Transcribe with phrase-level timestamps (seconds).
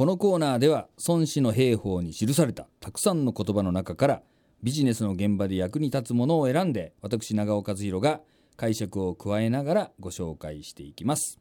[0.00, 4.22] このコーナーでは孫子の兵法に記されたたくさんの言葉の中から
[4.62, 8.22] ビジネスの現場で役に立つものを選んで私長尾和弘が
[8.56, 11.38] 解釈を加えながらご紹介していきます。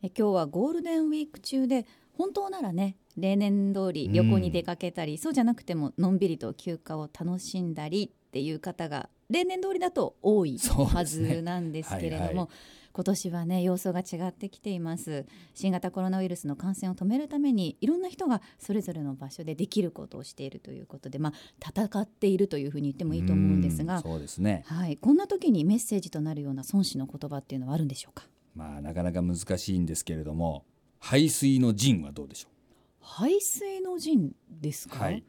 [0.00, 12.48] え今日はゴールデンウィーク中で本当ならね例年通り旅行に出かけたり、うん、そうじゃなくてものんびりと休暇を楽しんだりっていう方が例年通りだと多いはずなんですけれども、ねはいはい、
[12.92, 15.26] 今年はね様相が違ってきています。
[15.54, 24.64] 新型コロナウイルスの感染を止めるためにいろんな人がそれぞれの場所でできることをしているということでまあ戦っているというふうに言ってもいいと思うんですがそうですね。
[24.66, 28.24] はいこんな時にメッセージとなるような孫子の言葉っていうのはあるんでしょうか？
[28.54, 30.64] まあなかなか難しいんですけれども
[31.00, 32.52] 排水の陣はどうでしょう？
[33.00, 35.22] 排水の陣ですか、はい、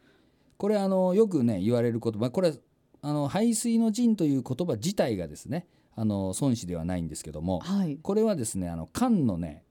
[0.58, 2.54] これあのよくね言われる言葉これ
[3.02, 9.64] あの排水の陣という言葉自体がですねあの孫子ではないんですけども、はい、これはですねあの漢のね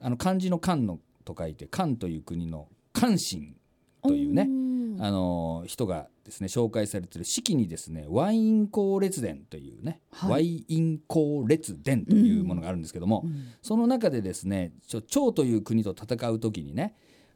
[0.00, 3.54] あの漢字の漢のと書いて漢という国の漢神
[4.02, 4.48] というね
[5.00, 16.94] あの人がですね紹介されている式にですねワイン公列伝というね、はい、ワイン公列伝というものがあるんですけども、うん、その中でですね趙という国と戦う時にね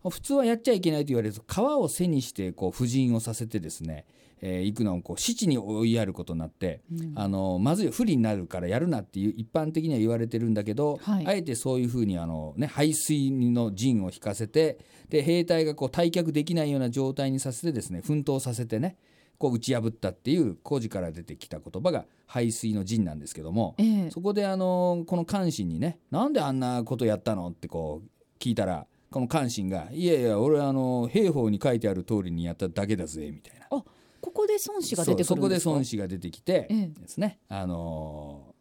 [0.08, 4.06] 普通はやっちゃいけないと言われると川を背にしてこう布陣をさせてですね
[4.40, 14.78] えー、行くのをこう死地に追いやることになって、うん、あのまずい不利になるからやるなっていう一般的には言われてるんだけど、はい、あえてそういうふうにあの、ね、排水の陣を引かせて
[15.08, 18.96] で兵隊がこう退却できないような状態にさせてですね奮闘させてね
[19.38, 28.08] こう打ち破ったっていう工事から出てきた言葉が排水の陣なんですけども、えー、そこであのこの関心にねなんであんなことやったのってこう
[28.42, 33.84] 聞いたらこの関心が「いやいや俺あの兵法に書いてある通りにやっただけだぜ」みたいな。
[34.20, 38.54] ここで孫子が出てくるそこで孫子が出てきてですね、ええ、あの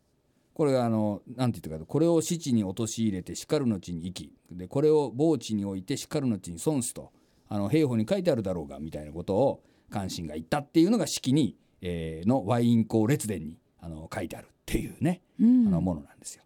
[0.53, 7.11] これがあのなんて言ったかこれを死地に陥れてしかるの地に生きでこれを傍地に置いてしかるの地に損すと
[7.49, 16.43] あの兵法に書いてあるだろうがみたいなことを関心が言ったっていうのが式に、えー、のワイン公列伝にあの書いてあるっていうね、うん、あのものなんですよ。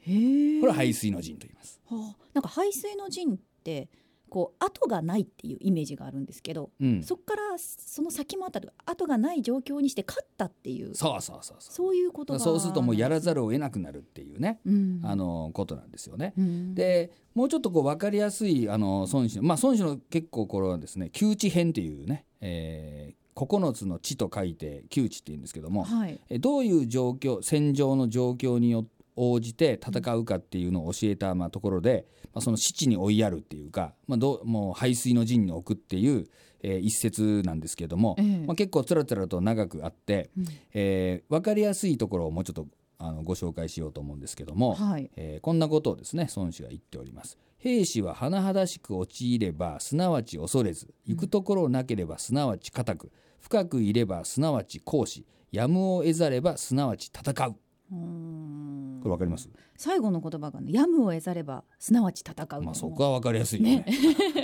[0.00, 1.80] へこれは排水の陣と言います。
[1.86, 3.88] はあ、なんか排水の陣って
[4.34, 11.94] こう後がないっていうイメージがあるんですけど、うん、そこからその先もあったと後がない状況にして勝ったっていうそうそうそうそう。
[11.94, 16.32] いうことそうするともうやらざるを得なくなるっていうね、うん、あのことなんですよね。
[16.36, 36.26] うん、でもうちょっとこう分かりやすいあの孫子のまあ孫子の結構これはですね窮地編っていうね、えー、9つの地と書いて窮地って言うんですけども、はい、どういう状況戦場の状況によって応じて戦うかっていうのを教えたまあところで、まあ、その死地に追いやるっていうか、まあ、どもう排水の陣に置くっていう、
[36.62, 42.66] えー、一節なんですけれども、えー、まあ、結構つらつらと長くあって、うん、えー、分かりやすいところをもうちょっと
[42.98, 47.38] あのご紹介しようと思うんですけども、はい、えー、こんなことをですね孫子が言っております。
[47.58, 57.56] 兵士は甚だしく陥ればすなわち恐れず行くところなければすなわち固く深くいればすなわち行使やむを得ざればすなわち戦う。
[59.04, 59.50] これわかります。
[59.76, 63.76] 最後の言葉が、ね、やむを得ざればすなわち戦うまあそこはわかりやすいよね。
[63.76, 63.86] ね。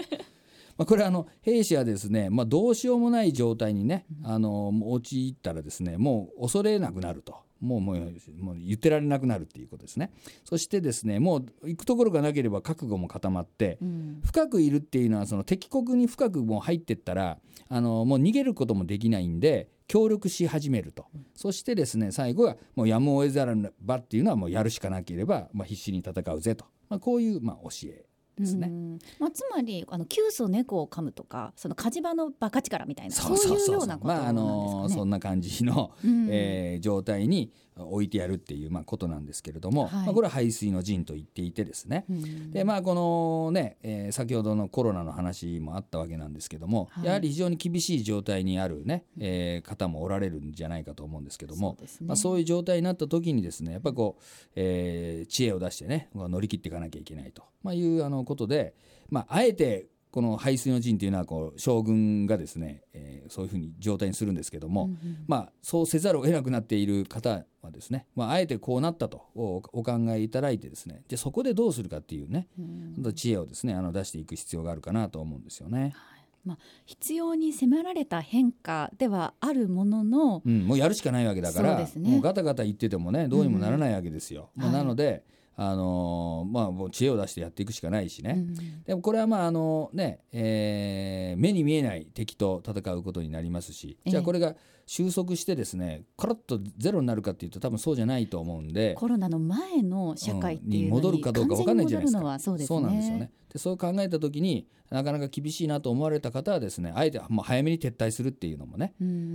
[0.76, 7.36] まあこれあの兵士はですね、まあ、どうしようもない状態にね、あの陥ったらですねもう恐れなくなると。
[7.60, 7.96] もうもう
[8.38, 10.12] もう言ってられなくなるっていうことですね。
[10.44, 17.38] そしてですねもう行くところがなければ覚悟も固まって、うん、深くいるっていうのはその敵国に深くもう入ってったら
[17.68, 28.06] あのもう逃げることもできないんで協力し始めると、そしてですね最後はもうやむを得ざるばっていうのはもうやるしかなければ、まあ、必死に戦うぜと、まあ、こういうまあ教え
[28.38, 28.70] ですね。
[29.18, 34.20] まあ、つまりあの急須猫を噛むとかその火事場のバカ力みたいなそういうようなことなんですかね。
[34.20, 37.50] まああのそんな感じの、うん、えー、状態に
[37.86, 54.22] 置いてやるっていうまあことなんですけれども、はい、まあ、これは排水の陣と言っていてですね、うん、でまあこのね、えー、先ほどのコロナの話もあったわけなんですけども、はい、やはり非常に厳しい状態にあるね、えー、方もおられるんじゃないかと思うんですけどもそう、ね,、まあ、そういう状態になった時にですねやっぱりこう、
[54.56, 58.74] えー、知恵を出してね乗り切っていかなきゃいけないと、まあ、いうあのことで、
[59.10, 75.92] まあ、あえてこの排水の陣というのはこう将軍がですね、えー、そういうふうに状態にするんですけども、うんうん、まあ、そうせざるを得なくなっている方はですね、まあ、あえてこうなったとお考えいただいてですねでそこでどうするかっていうね、うん、知恵をですねあの出していく必要があるかなと思うんですよね。
[75.94, 76.20] はい。
[76.44, 84.48] まあ、必要に迫られた変化ではあるものの、うん、もうやるしかないわけだから、ね、もうガタガタ言っててもねどうにもならないわけですよ。
[84.56, 85.22] うん、なので、
[85.56, 93.98] あのまあ、もう知恵を出してやっていくしかないしね、うん、でもこれはまああのね、えー、目に見えない敵と戦うことになりますし。
[94.06, 94.54] じゃあこれが
[94.86, 98.94] 収束してですねカラッとゼロになるかっていうと多分そうじゃないと思うんで。
[98.94, 102.38] コロナの前の社会っていうのに,、戻るかどうか分かんないじゃないですか。
[102.38, 103.30] そうね、そうなんですよね。
[103.52, 108.94] でそう考えた時になかなか厳しいなと思われた方はですねあえて、まあ、早めに撤退するっていうのもね、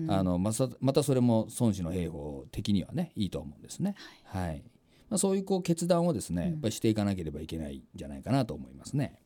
[0.10, 3.96] あのまたまたそれも孫子の兵法的にはねいいと思うんですね。
[4.26, 4.64] はい、はい
[5.10, 9.20] まあ、そういうこう決断をですね、やっぱりしていかなければいけないんじゃないかなと思いますね。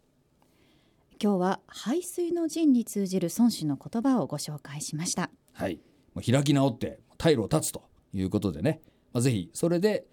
[1.21, 5.29] 今日は排水の陣に通じる孫子の言葉をご紹介しました。
[5.53, 5.79] はい、
[6.15, 7.83] 開き直って退路を断つと
[8.13, 8.81] いうことでね、
[9.11, 10.05] まあ、ぜひそれで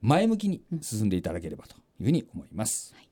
[0.00, 2.94] 前向きに進んでいただければというふうに思います。
[2.94, 3.06] はい